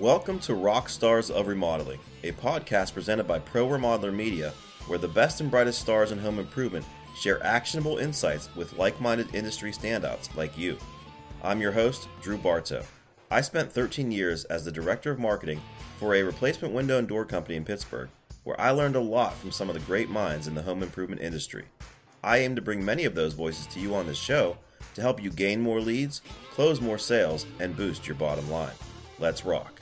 [0.00, 4.54] Welcome to Rock Stars of Remodeling, a podcast presented by Pro Remodeler Media,
[4.86, 9.34] where the best and brightest stars in home improvement share actionable insights with like minded
[9.34, 10.78] industry standouts like you.
[11.42, 12.82] I'm your host, Drew Barto.
[13.30, 15.60] I spent 13 years as the director of marketing
[15.98, 18.08] for a replacement window and door company in Pittsburgh,
[18.44, 21.20] where I learned a lot from some of the great minds in the home improvement
[21.20, 21.66] industry.
[22.24, 24.56] I aim to bring many of those voices to you on this show
[24.94, 26.22] to help you gain more leads,
[26.52, 28.72] close more sales, and boost your bottom line.
[29.18, 29.79] Let's rock.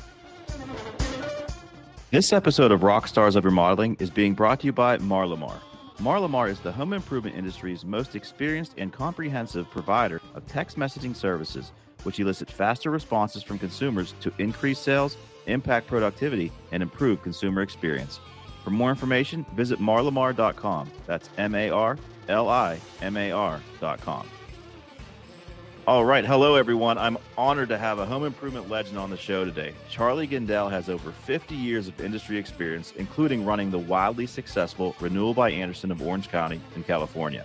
[2.10, 5.60] This episode of Rock Stars of Remodeling is being brought to you by Marlimar.
[5.98, 11.72] Marlimar is the home improvement industry's most experienced and comprehensive provider of text messaging services,
[12.04, 15.16] which elicit faster responses from consumers to increase sales,
[15.46, 18.20] impact productivity, and improve consumer experience.
[18.64, 20.90] For more information, visit marlimar.com.
[21.06, 24.28] That's M A R L I M A R.com.
[25.88, 26.22] All right.
[26.22, 26.98] Hello, everyone.
[26.98, 29.72] I'm honored to have a home improvement legend on the show today.
[29.88, 35.32] Charlie Gindele has over 50 years of industry experience, including running the wildly successful Renewal
[35.32, 37.42] by Andersen of Orange County in California.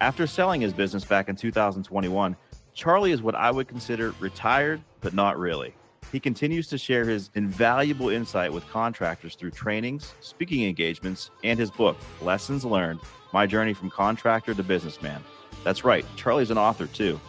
[0.00, 2.34] After selling his business back in 2021,
[2.72, 5.74] Charlie is what I would consider retired, but not really.
[6.12, 11.70] He continues to share his invaluable insight with contractors through trainings, speaking engagements, and his
[11.70, 13.00] book, Lessons Learned
[13.34, 15.22] My Journey from Contractor to Businessman.
[15.62, 17.20] That's right, Charlie's an author too.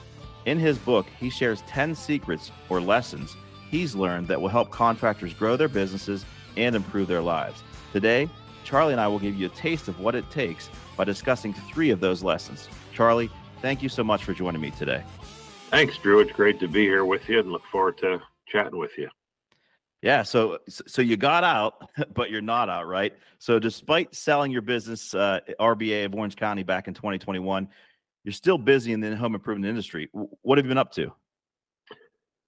[0.46, 3.36] In his book, he shares 10 secrets or lessons
[3.70, 6.26] he's learned that will help contractors grow their businesses
[6.58, 7.64] and improve their lives.
[7.92, 8.30] Today,
[8.64, 11.90] Charlie and I will give you a taste of what it takes by discussing three
[11.90, 12.68] of those lessons.
[12.94, 15.04] Charlie, thank you so much for joining me today.
[15.70, 16.20] Thanks, Drew.
[16.20, 19.10] It's great to be here with you and look forward to chatting with you.
[20.04, 23.14] Yeah, so so you got out, but you're not out, right?
[23.40, 27.68] So despite selling your business, uh, RBA of Orange County back in 2021,
[28.24, 30.10] you're still busy in the home improvement industry.
[30.12, 31.14] What have you been up to?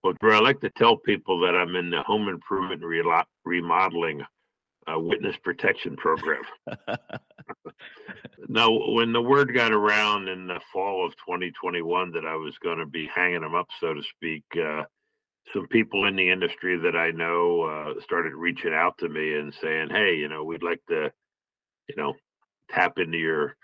[0.03, 2.83] Well, Drew, I like to tell people that I'm in the home improvement
[3.43, 4.21] remodeling
[4.87, 6.43] uh, witness protection program.
[8.47, 12.77] now, when the word got around in the fall of 2021 that I was going
[12.77, 14.83] to be hanging them up, so to speak, uh,
[15.53, 19.53] some people in the industry that I know uh, started reaching out to me and
[19.61, 21.11] saying, "Hey, you know, we'd like to,
[21.87, 22.13] you know,
[22.69, 23.55] tap into your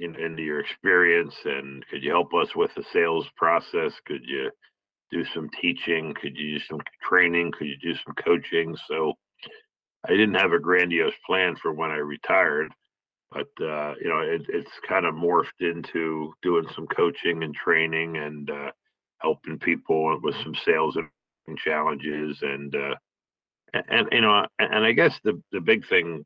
[0.00, 3.92] in, into your experience and could you help us with the sales process?
[4.06, 4.50] Could you
[5.10, 6.14] do some teaching?
[6.20, 7.52] Could you do some training?
[7.52, 9.14] Could you do some coaching?" So
[10.06, 12.72] I didn't have a grandiose plan for when I retired,
[13.30, 18.16] but uh, you know, it, it's kind of morphed into doing some coaching and training
[18.16, 18.70] and uh,
[19.18, 22.94] helping people with some sales and challenges and uh,
[23.88, 26.24] and, you know, and I guess the the big thing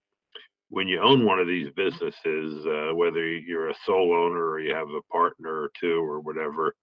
[0.71, 4.75] when you own one of these businesses, uh, whether you're a sole owner or you
[4.75, 6.75] have a partner or two or whatever,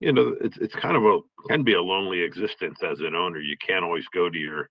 [0.00, 3.38] you know, it's it's kind of a can be a lonely existence as an owner.
[3.38, 4.70] You can't always go to your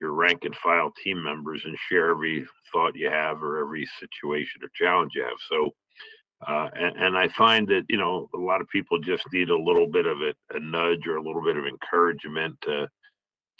[0.00, 4.60] your rank and file team members and share every thought you have or every situation
[4.62, 5.38] or challenge you have.
[5.48, 5.70] So,
[6.46, 9.56] uh, and, and, I find that you know a lot of people just need a
[9.56, 12.86] little bit of it, a nudge or a little bit of encouragement to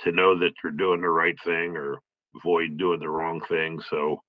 [0.00, 1.98] to know that you're doing the right thing or
[2.36, 3.80] avoid doing the wrong thing.
[3.90, 4.22] So,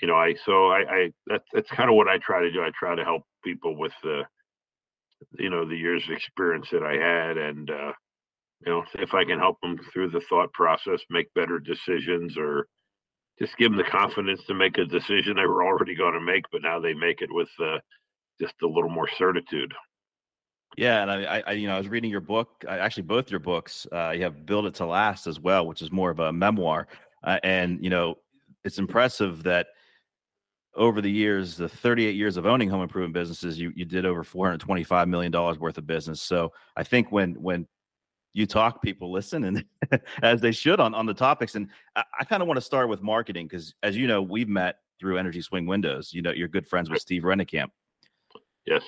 [0.00, 2.62] you know, I so I, I that's that's kind of what I try to do.
[2.62, 4.22] I try to help people with the,
[5.38, 7.92] you know, the years of experience that I had, and uh,
[8.64, 12.66] you know, if I can help them through the thought process, make better decisions, or
[13.38, 16.44] just give them the confidence to make a decision they were already going to make,
[16.52, 17.78] but now they make it with uh,
[18.40, 19.72] just a little more certitude.
[20.76, 22.64] Yeah, and I, I, you know, I was reading your book.
[22.68, 23.86] Actually, both your books.
[23.90, 26.86] Uh, you have "Build It to Last" as well, which is more of a memoir.
[27.22, 28.16] Uh, and you know,
[28.64, 29.68] it's impressive that
[30.74, 34.22] over the years, the 38 years of owning home improvement businesses, you you did over
[34.22, 36.22] 425 million dollars worth of business.
[36.22, 37.66] So I think when when
[38.32, 39.64] you talk, people listen, and
[40.22, 41.54] as they should on on the topics.
[41.54, 44.48] And I, I kind of want to start with marketing because, as you know, we've
[44.48, 46.12] met through Energy Swing Windows.
[46.12, 47.68] You know, you're good friends with Steve Rennekamp.
[48.66, 48.82] Yes.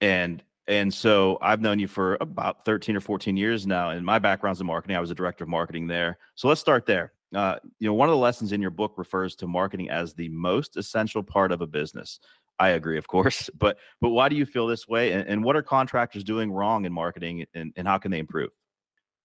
[0.00, 3.90] And and so I've known you for about 13 or 14 years now.
[3.90, 4.96] And my background's in marketing.
[4.96, 6.18] I was a director of marketing there.
[6.34, 9.36] So let's start there uh, you know, one of the lessons in your book refers
[9.36, 12.20] to marketing as the most essential part of a business.
[12.58, 15.12] I agree, of course, but but why do you feel this way?
[15.12, 18.50] And, and what are contractors doing wrong in marketing, and, and how can they improve?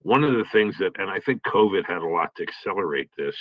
[0.00, 3.36] One of the things that, and I think COVID had a lot to accelerate this,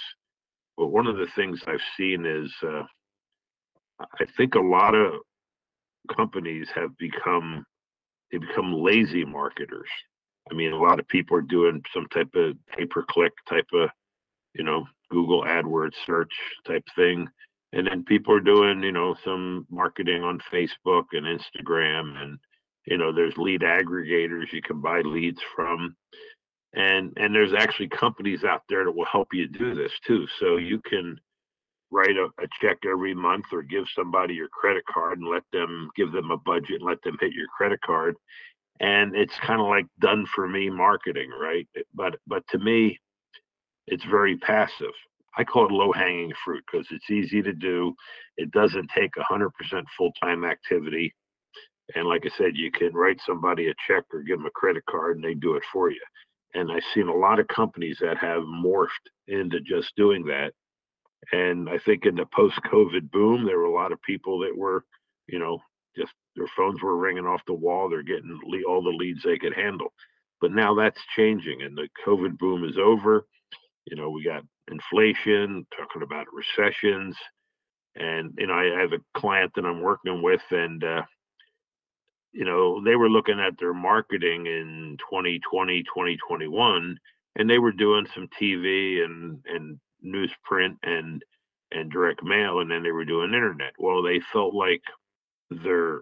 [0.77, 2.83] but one of the things I've seen is, uh,
[3.99, 5.13] I think a lot of
[6.15, 7.65] companies have become
[8.31, 9.89] they become lazy marketers.
[10.51, 13.67] I mean, a lot of people are doing some type of pay per click type
[13.73, 13.89] of
[14.55, 16.33] you know, Google AdWords search
[16.67, 17.27] type thing.
[17.73, 22.39] And then people are doing, you know, some marketing on Facebook and Instagram and
[22.85, 25.95] you know, there's lead aggregators you can buy leads from.
[26.73, 30.57] and and there's actually companies out there that will help you do this too so
[30.57, 31.17] you can
[31.91, 35.89] write a, a, check every month or give somebody your credit card and let them
[35.95, 38.15] give them a budget and let them hit your credit card
[38.79, 42.99] and it's kind of like done for me marketing right but but to me
[43.87, 44.93] it's very passive
[45.37, 47.93] i call it low hanging fruit because it's easy to do
[48.37, 49.49] it doesn't take 100%
[49.97, 51.13] full-time activity
[51.95, 54.83] and like i said you can write somebody a check or give them a credit
[54.89, 56.01] card and they do it for you
[56.53, 58.87] and i've seen a lot of companies that have morphed
[59.27, 60.51] into just doing that
[61.31, 64.83] and i think in the post-covid boom there were a lot of people that were
[65.27, 65.59] you know
[65.95, 67.89] just their phones were ringing off the wall.
[67.89, 69.93] They're getting all the leads they could handle.
[70.41, 73.25] But now that's changing, and the COVID boom is over.
[73.85, 77.17] You know, we got inflation, talking about recessions,
[77.95, 81.03] and you know, I have a client that I'm working with, and uh,
[82.31, 86.97] you know, they were looking at their marketing in 2020, 2021,
[87.35, 91.23] and they were doing some TV and and newsprint and
[91.71, 93.73] and direct mail, and then they were doing internet.
[93.77, 94.81] Well, they felt like
[95.49, 96.01] their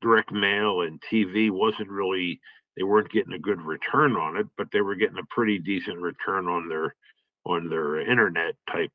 [0.00, 2.40] direct mail and TV wasn't really
[2.76, 6.00] they weren't getting a good return on it, but they were getting a pretty decent
[6.00, 6.94] return on their
[7.44, 8.90] on their internet type,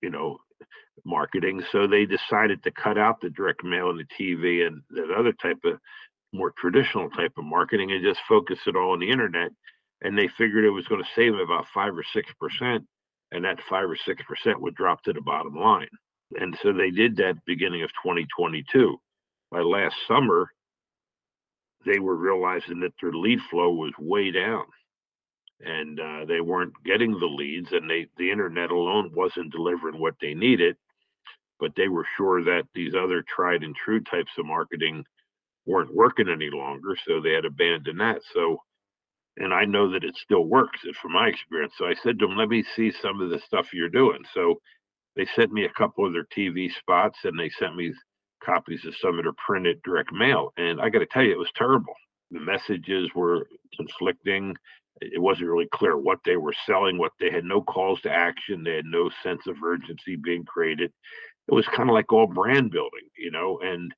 [0.00, 0.38] you know,
[1.04, 1.62] marketing.
[1.70, 5.32] So they decided to cut out the direct mail and the TV and that other
[5.32, 5.78] type of
[6.32, 9.50] more traditional type of marketing and just focus it all on the internet.
[10.02, 12.84] And they figured it was going to save them about five or six percent,
[13.30, 15.88] and that five or six percent would drop to the bottom line.
[16.40, 18.96] And so they did that beginning of 2022.
[19.50, 20.50] By last summer,
[21.86, 24.64] they were realizing that their lead flow was way down
[25.60, 30.14] and uh, they weren't getting the leads and they the internet alone wasn't delivering what
[30.20, 30.76] they needed
[31.60, 35.04] but they were sure that these other tried and true types of marketing
[35.66, 38.58] weren't working any longer so they had abandoned that so
[39.38, 42.36] and i know that it still works from my experience so i said to them
[42.36, 44.56] let me see some of the stuff you're doing so
[45.16, 47.94] they sent me a couple of their TV spots and they sent me
[48.44, 50.52] copies of some of their printed direct mail.
[50.56, 51.94] And I got to tell you, it was terrible.
[52.30, 53.46] The messages were
[53.76, 54.54] conflicting.
[55.00, 58.62] It wasn't really clear what they were selling, what they had no calls to action.
[58.62, 60.92] They had no sense of urgency being created.
[61.48, 63.92] It was kind of like all brand building, you know, and,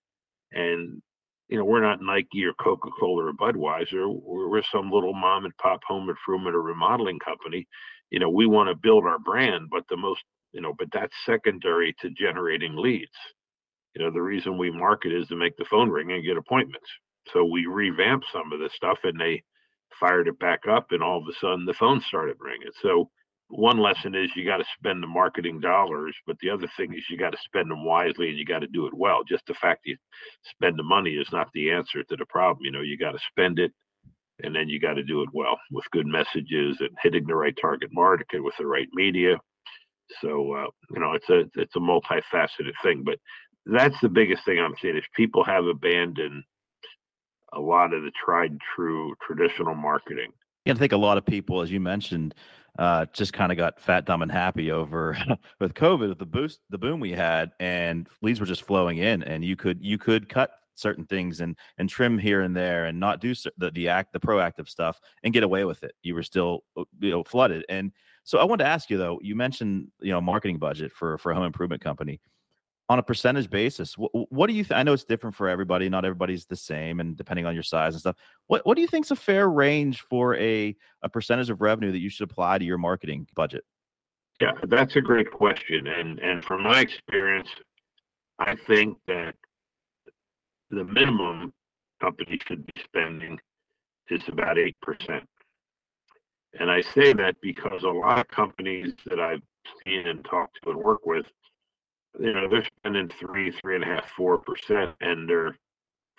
[0.52, 1.02] and,
[1.48, 4.08] you know, we're not Nike or Coca Cola or Budweiser.
[4.08, 7.66] We're, we're some little mom and pop home improvement or remodeling company.
[8.10, 10.22] You know, we want to build our brand, but the most
[10.54, 13.10] you know, but that's secondary to generating leads.
[13.94, 16.88] You know, the reason we market is to make the phone ring and get appointments.
[17.32, 19.42] So we revamped some of this stuff and they
[20.00, 22.70] fired it back up and all of a sudden the phone started ringing.
[22.82, 23.10] So
[23.48, 27.04] one lesson is you got to spend the marketing dollars, but the other thing is
[27.08, 29.22] you got to spend them wisely and you got to do it well.
[29.22, 29.96] Just the fact you
[30.44, 32.64] spend the money is not the answer to the problem.
[32.64, 33.72] You know, you got to spend it
[34.42, 37.54] and then you got to do it well with good messages and hitting the right
[37.60, 39.38] target market with the right media
[40.20, 43.18] so uh, you know, it's a it's a multifaceted thing, but
[43.66, 46.44] that's the biggest thing I'm seeing is people have abandoned
[47.52, 50.32] a lot of the tried and true traditional marketing.
[50.64, 52.34] Yeah, I think a lot of people, as you mentioned,
[52.78, 55.16] uh, just kind of got fat, dumb, and happy over
[55.60, 59.22] with COVID, with the boost, the boom we had, and leads were just flowing in,
[59.22, 62.98] and you could you could cut certain things and and trim here and there and
[62.98, 65.94] not do the the act the proactive stuff and get away with it.
[66.02, 67.92] You were still uh, you know flooded, and
[68.24, 69.20] so I wanted to ask you though.
[69.22, 72.20] You mentioned you know marketing budget for for a home improvement company
[72.88, 73.96] on a percentage basis.
[73.96, 74.64] What, what do you?
[74.64, 75.88] Th- I know it's different for everybody.
[75.88, 78.16] Not everybody's the same, and depending on your size and stuff.
[78.46, 81.92] What What do you think is a fair range for a a percentage of revenue
[81.92, 83.64] that you should apply to your marketing budget?
[84.40, 87.48] Yeah, that's a great question, and and from my experience,
[88.38, 89.34] I think that
[90.70, 91.52] the minimum
[92.00, 93.38] company should be spending
[94.10, 95.24] is about eight percent.
[96.60, 99.42] And I say that because a lot of companies that I've
[99.84, 101.26] seen and talked to and work with,
[102.18, 105.56] you know, they're spending three, three and a half, four percent, and they're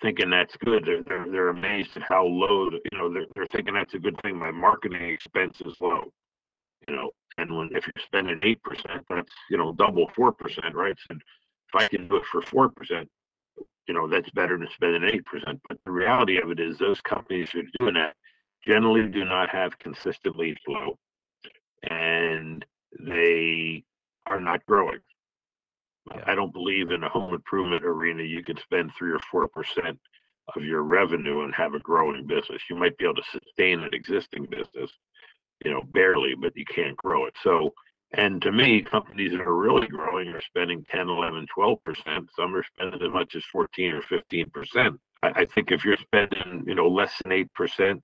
[0.02, 0.84] thinking that's good.
[0.84, 2.70] They're, they're they're amazed at how low.
[2.70, 4.36] You know, they're they're thinking that's a good thing.
[4.36, 6.12] My marketing expense is low.
[6.88, 10.74] You know, and when if you're spending eight percent, that's you know double four percent,
[10.74, 10.96] right?
[11.08, 13.08] So if I can do it for four percent,
[13.88, 15.60] you know, that's better than spending eight percent.
[15.68, 18.14] But the reality of it is, those companies who are doing that
[18.66, 20.96] generally do not have consistent lead flow
[21.88, 22.64] and
[22.98, 23.84] they
[24.26, 24.98] are not growing.
[26.14, 26.22] Yeah.
[26.26, 29.98] I don't believe in a home improvement arena you could spend three or four percent
[30.54, 32.62] of your revenue and have a growing business.
[32.70, 34.90] You might be able to sustain an existing business,
[35.64, 37.34] you know, barely, but you can't grow it.
[37.42, 37.74] So,
[38.12, 42.26] and to me, companies that are really growing are spending 10, 11, 12%.
[42.36, 44.98] Some are spending as much as 14 or 15%.
[45.22, 48.00] I, I think if you're spending, you know, less than 8%,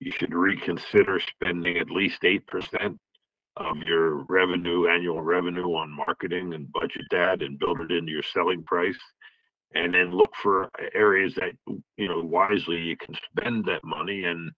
[0.00, 2.98] you should reconsider spending at least 8%
[3.56, 8.22] of your revenue, annual revenue on marketing and budget that and build it into your
[8.22, 8.98] selling price.
[9.74, 11.52] And then look for areas that,
[11.96, 14.50] you know, wisely you can spend that money and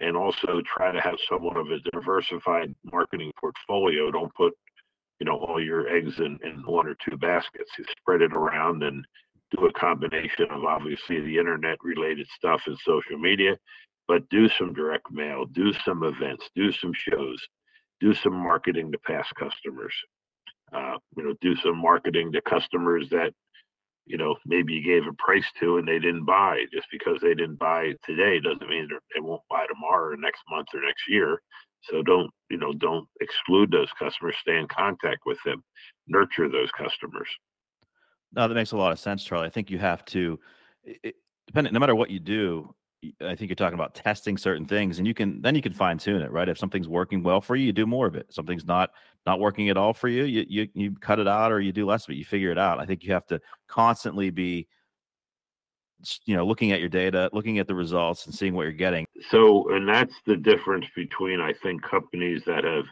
[0.00, 4.10] and also try to have somewhat of a diversified marketing portfolio.
[4.10, 4.52] Don't put,
[5.20, 7.70] you know, all your eggs in, in one or two baskets.
[7.78, 9.04] You spread it around and
[9.56, 13.56] do a combination of obviously the internet related stuff and social media,
[14.08, 17.38] but do some direct mail, do some events, do some shows,
[18.04, 19.94] do some marketing to past customers.
[20.72, 23.32] Uh, you know, do some marketing to customers that
[24.06, 26.64] you know maybe you gave a price to and they didn't buy.
[26.72, 30.68] Just because they didn't buy today doesn't mean they won't buy tomorrow or next month
[30.74, 31.40] or next year.
[31.84, 34.34] So don't you know don't exclude those customers.
[34.40, 35.62] Stay in contact with them.
[36.06, 37.28] Nurture those customers.
[38.34, 39.46] No, that makes a lot of sense, Charlie.
[39.46, 40.40] I think you have to,
[40.82, 41.14] it,
[41.46, 42.74] depending, no matter what you do,
[43.20, 45.98] I think you're talking about testing certain things, and you can then you can fine
[45.98, 46.48] tune it, right?
[46.48, 48.32] If something's working well for you, you do more of it.
[48.32, 48.90] Something's not
[49.26, 51.86] not working at all for you, you you you cut it out or you do
[51.86, 52.16] less of it.
[52.16, 52.80] You figure it out.
[52.80, 54.66] I think you have to constantly be,
[56.26, 59.06] you know, looking at your data, looking at the results, and seeing what you're getting.
[59.30, 62.84] So, and that's the difference between I think companies that have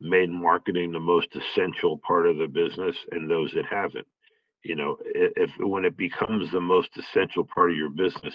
[0.00, 4.06] made marketing the most essential part of the business and those that haven't
[4.62, 8.34] you know if when it becomes the most essential part of your business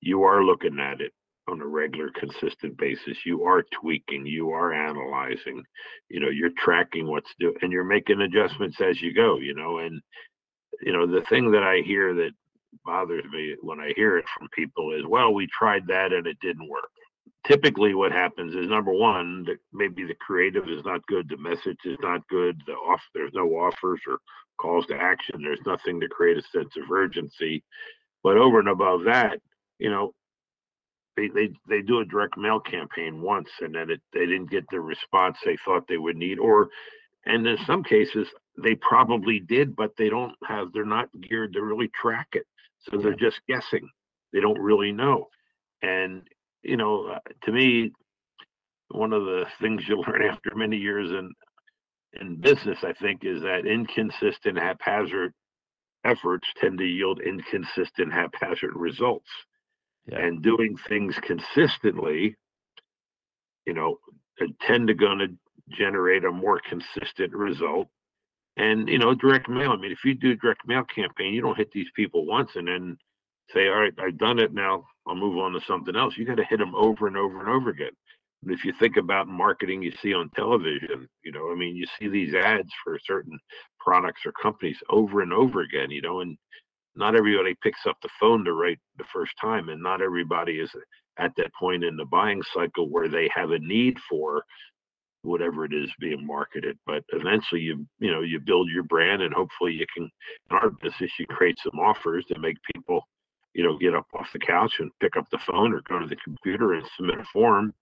[0.00, 1.12] you are looking at it
[1.48, 3.16] on a regular consistent basis.
[3.24, 5.62] You are tweaking you are analyzing
[6.08, 9.78] you know you're tracking what's doing and you're making adjustments as you go you know
[9.78, 10.00] and
[10.82, 12.30] you know the thing that i hear that
[12.84, 16.36] bothers me when i hear it from people is well we tried that and it
[16.40, 16.90] didn't work
[17.46, 21.78] typically what happens is number one that maybe the creative is not good the message
[21.84, 24.18] is not good the off there's no offers or
[24.56, 25.42] calls to action.
[25.42, 27.62] There's nothing to create a sense of urgency.
[28.22, 29.40] But over and above that,
[29.78, 30.12] you know,
[31.16, 34.64] they they, they do a direct mail campaign once and then it, they didn't get
[34.70, 36.38] the response they thought they would need.
[36.38, 36.68] Or
[37.24, 38.28] and in some cases
[38.62, 42.46] they probably did, but they don't have they're not geared to really track it.
[42.80, 43.88] So they're just guessing.
[44.32, 45.28] They don't really know.
[45.82, 46.22] And
[46.62, 47.92] you know, uh, to me,
[48.88, 51.32] one of the things you learn after many years in
[52.20, 55.34] in business, I think, is that inconsistent, haphazard
[56.04, 59.28] efforts tend to yield inconsistent, haphazard results.
[60.06, 60.20] Yeah.
[60.20, 62.36] And doing things consistently,
[63.66, 63.98] you know,
[64.60, 65.28] tend to going to
[65.76, 67.88] generate a more consistent result.
[68.56, 69.72] And you know, direct mail.
[69.72, 72.52] I mean, if you do a direct mail campaign, you don't hit these people once
[72.54, 72.96] and then
[73.52, 74.54] say, "All right, I've done it.
[74.54, 77.40] Now I'll move on to something else." You got to hit them over and over
[77.40, 77.92] and over again
[78.42, 81.86] And if you think about marketing you see on television, you know, I mean, you
[82.00, 83.38] see these ads for certain
[83.80, 86.38] products or companies over and over again, you know, and
[86.96, 90.70] not everybody picks up the phone to write the first time, and not everybody is
[91.18, 94.44] at that point in the buying cycle where they have a need for
[95.22, 96.78] whatever it is being marketed.
[96.86, 100.10] But eventually, you you know, you build your brand, and hopefully, you can.
[100.50, 103.02] In our business, you create some offers to make people,
[103.56, 106.06] you know, get up off the couch and pick up the phone or go to
[106.06, 107.72] the computer and submit a form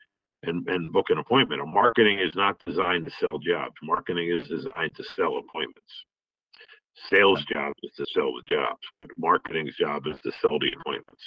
[0.45, 1.61] and, and book an appointment.
[1.61, 3.75] A marketing is not designed to sell jobs.
[3.83, 6.05] Marketing is designed to sell appointments.
[7.11, 8.79] Sales job is to sell the jobs.
[9.19, 11.25] Marketing's job is to sell the appointments.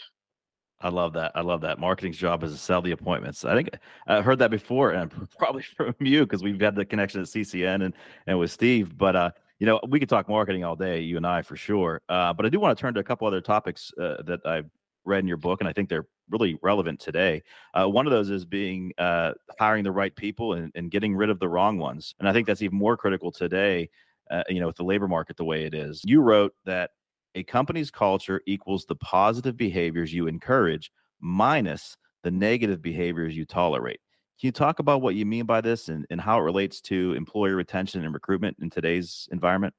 [0.80, 1.34] I love that.
[1.36, 1.78] I love that.
[1.78, 3.44] Marketing's job is to sell the appointments.
[3.44, 3.72] I think
[4.08, 7.84] I heard that before, and probably from you because we've had the connection at CCN
[7.84, 7.94] and
[8.28, 8.98] and with Steve.
[8.98, 12.02] But uh, you know, we could talk marketing all day, you and I for sure.
[12.10, 14.70] Uh, but I do want to turn to a couple other topics uh, that I've
[15.06, 17.42] read in your book, and I think they're really relevant today.
[17.74, 21.30] Uh, one of those is being uh, hiring the right people and, and, getting rid
[21.30, 23.90] of the wrong ones, and I think that's even more critical today.
[24.30, 26.02] Uh, you know, with the labor market the way it is.
[26.04, 26.92] You wrote that
[27.34, 34.02] a company's culture equals the positive behaviors you encourage minus the negative behaviors you tolerate.
[34.40, 37.14] Can you talk about what you mean by this and, and how it relates to
[37.14, 39.74] employee retention and recruitment in today's environment?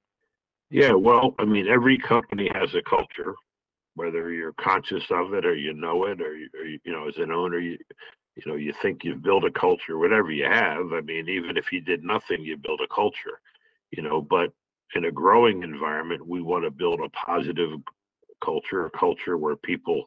[0.71, 3.35] Yeah, well, I mean, every company has a culture,
[3.99, 7.17] whether you're conscious of it or you know it or you, or you, know as
[7.17, 7.77] an owner you
[8.37, 11.73] you know you think you've built a culture whatever you have i mean even if
[11.73, 13.41] you did nothing you build a culture
[13.91, 14.53] you know but
[14.95, 17.81] in a growing environment we want to build a positive
[18.43, 20.05] culture a culture where people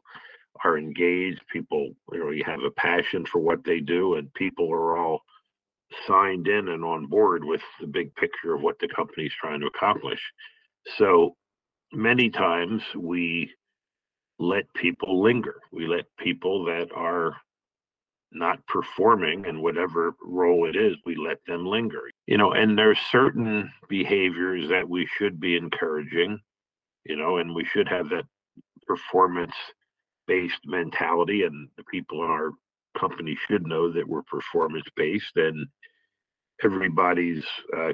[0.64, 4.70] are engaged people you know you have a passion for what they do and people
[4.72, 5.20] are all
[6.06, 9.66] signed in and on board with the big picture of what the company's trying to
[9.66, 10.20] accomplish
[10.96, 11.36] so
[11.92, 13.50] many times we
[14.38, 15.56] let people linger.
[15.70, 17.36] We let people that are
[18.32, 22.10] not performing in whatever role it is, we let them linger.
[22.26, 26.40] You know, and there's certain behaviors that we should be encouraging,
[27.04, 28.24] you know, and we should have that
[28.86, 29.54] performance
[30.26, 32.50] based mentality and the people in our
[32.98, 35.66] company should know that we're performance based and
[36.62, 37.44] everybody's
[37.76, 37.92] uh,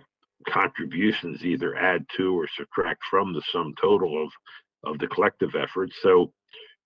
[0.49, 4.31] contributions either add to or subtract from the sum total of
[4.85, 5.91] of the collective effort.
[6.03, 6.33] So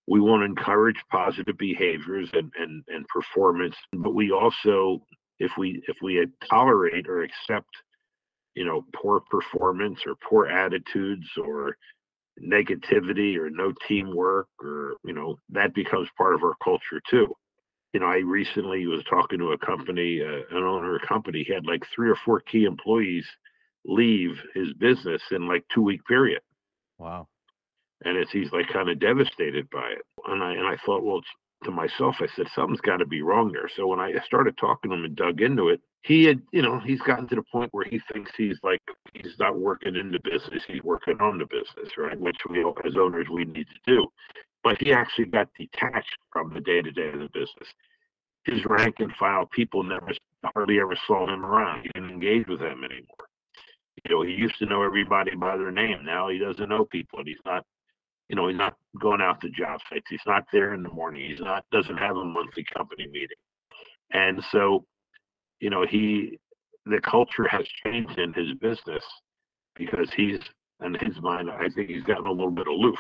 [0.06, 5.02] we want to encourage positive behaviors and, and, and performance, but we also,
[5.38, 7.68] if we if we tolerate or accept,
[8.54, 11.76] you know, poor performance or poor attitudes or
[12.42, 17.32] negativity or no teamwork or you know that becomes part of our culture too.
[17.92, 21.44] You know i recently was talking to a company uh, an owner of a company.
[21.46, 23.26] He had like three or four key employees
[23.84, 26.40] leave his business in like two week period.
[26.98, 27.28] Wow.
[28.04, 30.02] And it's he's like kind of devastated by it.
[30.26, 31.22] And i and i thought well
[31.64, 34.90] to myself i said something's got to be wrong there so when i started talking
[34.90, 37.72] to him and dug into it he had, you know, he's gotten to the point
[37.72, 38.82] where he thinks he's like
[39.14, 42.18] he's not working in the business, he's working on the business, right?
[42.18, 44.06] Which we as owners we need to do.
[44.64, 47.68] But he actually got detached from the day to day of the business.
[48.44, 50.10] His rank and file people never
[50.54, 51.82] hardly ever saw him around.
[51.82, 53.28] He didn't engage with them anymore.
[54.04, 56.04] You know, he used to know everybody by their name.
[56.04, 57.64] Now he doesn't know people and he's not
[58.32, 60.06] you know, he's not going out to job sites.
[60.08, 61.30] He's not there in the morning.
[61.30, 63.36] He's not doesn't have a monthly company meeting.
[64.10, 64.86] And so
[65.60, 66.38] you know, he
[66.86, 69.04] the culture has changed in his business
[69.76, 70.40] because he's
[70.84, 72.98] in his mind, I think he's gotten a little bit aloof.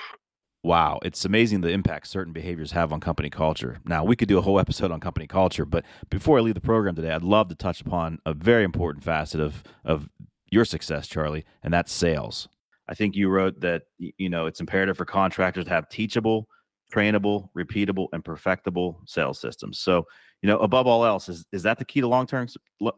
[0.62, 3.80] Wow, it's amazing the impact certain behaviors have on company culture.
[3.84, 6.60] Now, we could do a whole episode on company culture, but before I leave the
[6.60, 10.08] program today, I'd love to touch upon a very important facet of of
[10.50, 12.48] your success, Charlie, and that's sales.
[12.92, 16.46] I think you wrote that you know it's imperative for contractors to have teachable,
[16.92, 19.78] trainable, repeatable, and perfectible sales systems.
[19.78, 20.06] So,
[20.42, 22.48] you know, above all else, is is that the key to long term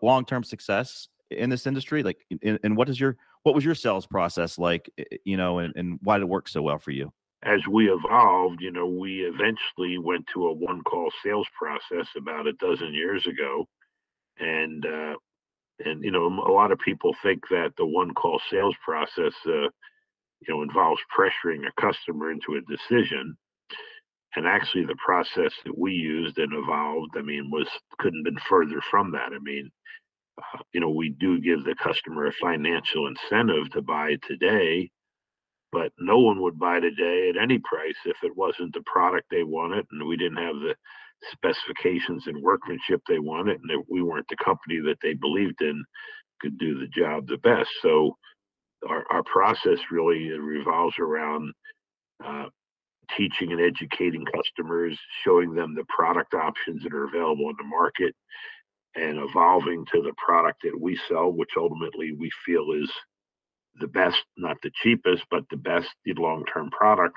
[0.02, 2.02] long term success in this industry?
[2.02, 4.90] Like, in, and what is your what was your sales process like?
[5.24, 7.12] You know, and, and why did it work so well for you?
[7.44, 12.48] As we evolved, you know, we eventually went to a one call sales process about
[12.48, 13.68] a dozen years ago,
[14.40, 15.14] and uh,
[15.80, 19.68] and you know, a lot of people think that the one call sales process, uh,
[20.40, 23.36] you know, involves pressuring a customer into a decision.
[24.36, 27.68] And actually the process that we used and evolved i mean was
[28.00, 29.32] couldn't have been further from that.
[29.32, 29.70] I mean
[30.38, 34.90] uh, you know we do give the customer a financial incentive to buy today
[35.70, 39.44] but no one would buy today at any price if it wasn't the product they
[39.44, 40.74] wanted and we didn't have the
[41.32, 45.82] specifications and workmanship they wanted and if we weren't the company that they believed in
[46.40, 48.16] could do the job the best so
[48.88, 51.52] our, our process really revolves around
[52.24, 52.46] uh,
[53.16, 58.14] teaching and educating customers, showing them the product options that are available in the market,
[58.94, 62.90] and evolving to the product that we sell, which ultimately we feel is
[63.80, 67.16] the best, not the cheapest, but the best long term product.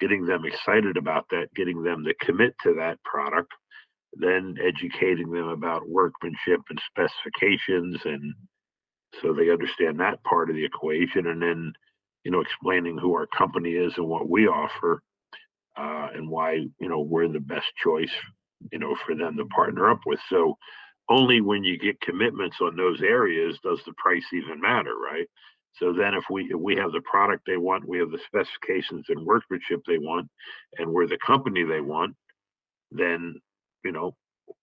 [0.00, 3.52] Getting them excited about that, getting them to commit to that product,
[4.14, 8.34] then educating them about workmanship and specifications and
[9.20, 11.72] so they understand that part of the equation and then
[12.24, 15.02] you know explaining who our company is and what we offer
[15.76, 18.10] uh, and why you know we're the best choice
[18.72, 20.20] you know for them to partner up with.
[20.30, 20.56] So
[21.08, 25.28] only when you get commitments on those areas does the price even matter right
[25.74, 29.06] so then if we if we have the product they want we have the specifications
[29.08, 30.28] and workmanship they want
[30.78, 32.14] and we're the company they want
[32.90, 33.34] then
[33.84, 34.14] you know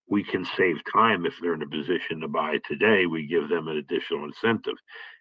[0.08, 3.68] we can save time if they're in a position to buy today we give them
[3.68, 4.74] an additional incentive.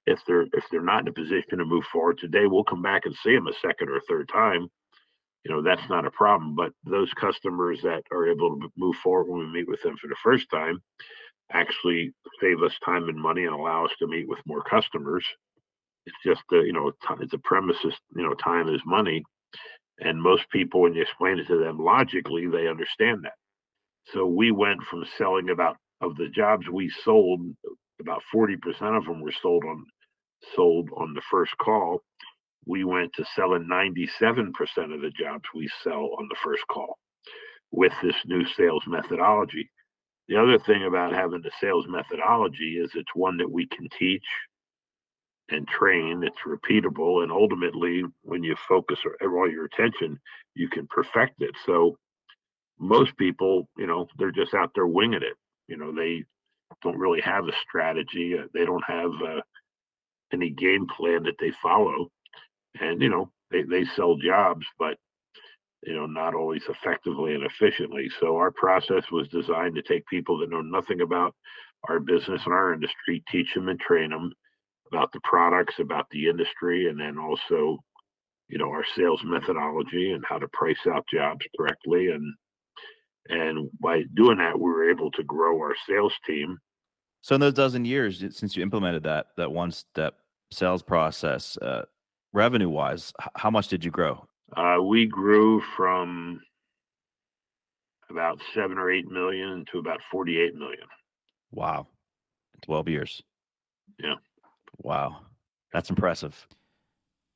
[0.06, 3.06] If they're if they're not in a position to move forward today we'll come back
[3.06, 4.68] and see them a second or third time.
[5.46, 9.32] You know that's not a problem but those customers that are able to move forward
[9.32, 10.82] when we meet with them for the first time
[11.52, 15.26] actually save us time and money and allow us to meet with more customers
[16.06, 19.24] it's just uh, you know it's a premises you know time is money.
[20.02, 23.34] And most people when you explain it to them logically they understand that.
[24.14, 27.42] So we went from selling about of the jobs we sold
[28.00, 28.58] about 40%
[28.98, 29.86] of them were sold on
[30.56, 32.02] sold on the first call.
[32.66, 34.50] We went to selling 97%
[34.94, 36.98] of the jobs we sell on the first call
[37.72, 39.70] with this new sales methodology.
[40.28, 44.26] The other thing about having the sales methodology is it's one that we can teach
[45.52, 50.20] and train, it's repeatable, and ultimately, when you focus all your attention,
[50.56, 51.52] you can perfect it.
[51.66, 51.98] So,
[52.80, 55.36] most people, you know, they're just out there winging it.
[55.68, 56.24] You know, they
[56.84, 59.42] don't really have a strategy, uh, they don't have uh,
[60.34, 62.10] any game plan that they follow
[62.80, 64.98] and you know they, they sell jobs but
[65.84, 70.38] you know not always effectively and efficiently so our process was designed to take people
[70.38, 71.34] that know nothing about
[71.88, 74.32] our business and our industry teach them and train them
[74.92, 77.78] about the products about the industry and then also
[78.48, 82.34] you know our sales methodology and how to price out jobs correctly and
[83.30, 86.58] And by doing that, we were able to grow our sales team.
[87.22, 90.16] So in those dozen years since you implemented that that one step
[90.52, 91.84] sales process, uh,
[92.34, 94.26] revenue wise, how much did you grow?
[94.56, 96.42] Uh, we grew from
[98.10, 100.88] about seven or eight million to about 48 million.
[101.52, 101.88] Wow.
[102.64, 103.22] 12 years.
[104.00, 104.16] Yeah.
[104.80, 105.18] Wow.
[105.72, 106.48] That's impressive.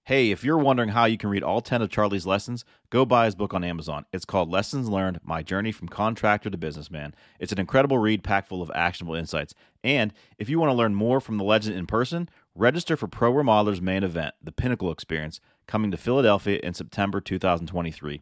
[0.05, 3.23] Hey, if you're wondering how you can read all 10 of Charlie's lessons, go buy
[3.23, 4.05] his book on Amazon.
[4.11, 7.15] It's called Lessons Learned My Journey from Contractor to Businessman.
[7.39, 9.53] It's an incredible read packed full of actionable insights.
[9.81, 13.31] And if you want to learn more from the legend in person, register for Pro
[13.31, 18.21] Remodeler's main event, the Pinnacle Experience, coming to Philadelphia in September 2023.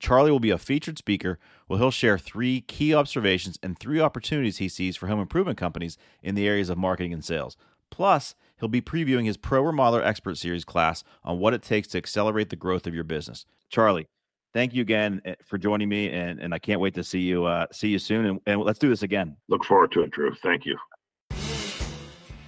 [0.00, 4.56] Charlie will be a featured speaker where he'll share three key observations and three opportunities
[4.56, 7.56] he sees for home improvement companies in the areas of marketing and sales.
[7.90, 11.98] Plus, he'll be previewing his Pro Remodeler Expert Series class on what it takes to
[11.98, 13.44] accelerate the growth of your business.
[13.68, 14.06] Charlie,
[14.52, 17.44] thank you again eh, for joining me, and, and I can't wait to see you
[17.44, 18.26] uh, see you soon.
[18.26, 19.36] And, and let's do this again.
[19.48, 20.34] Look forward to it, Drew.
[20.42, 20.76] Thank you.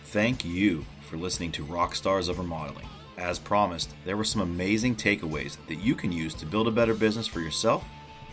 [0.04, 2.88] Thank you for listening to Rock Stars of Remodeling.
[3.18, 6.94] As promised, there were some amazing takeaways that you can use to build a better
[6.94, 7.84] business for yourself,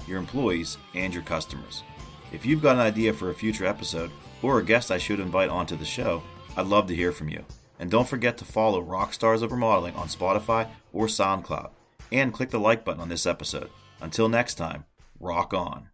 [0.08, 1.84] your employees, and your customers.
[2.32, 5.50] If you've got an idea for a future episode or a guest I should invite
[5.50, 6.24] onto the show,
[6.58, 7.46] I'd love to hear from you.
[7.80, 11.72] And don't forget to follow Rockstars of Remodeling on Spotify or SoundCloud.
[12.12, 13.70] And click the like button on this episode.
[14.02, 14.86] Until next time,
[15.20, 15.90] rock on.